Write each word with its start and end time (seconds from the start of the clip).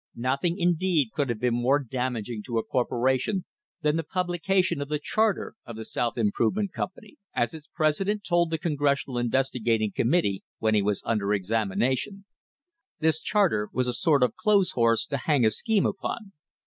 Nothi 0.17 0.47
ng, 0.49 0.57
indeed, 0.57 1.11
could 1.13 1.29
have 1.29 1.37
been 1.39 1.53
more 1.61 1.77
damaging 1.77 2.41
to 2.47 2.57
a 2.57 2.63
corpora 2.63 3.19
ion 3.23 3.45
than 3.83 3.97
the 3.97 4.03
publication 4.03 4.81
of 4.81 4.89
the 4.89 4.97
charter 4.97 5.53
of 5.63 5.75
the 5.75 5.85
South 5.85 6.17
Im 6.17 6.31
THE 6.31 6.31
HISTORY 6.31 6.45
OF 6.47 6.53
THE 6.55 6.61
STANDARD 6.63 6.65
OIL 6.65 6.65
COMPANY 6.71 6.71
provement 6.73 6.73
Company. 6.73 7.17
As 7.35 7.53
its 7.53 7.67
president 7.67 8.23
told 8.23 8.49
the 8.49 8.57
Congressional 8.57 9.17
Investigating 9.19 9.91
Committee, 9.95 10.43
when 10.57 10.73
he 10.73 10.81
was 10.81 11.03
under 11.05 11.35
examination, 11.35 12.25
"this 12.99 13.21
charter 13.21 13.69
was 13.71 13.87
a 13.87 13.93
sort 13.93 14.23
of 14.23 14.35
clothes 14.35 14.71
horse 14.71 15.05
to 15.05 15.17
hang 15.17 15.45
a 15.45 15.51
scheme 15.51 15.85
upon." 15.85 16.31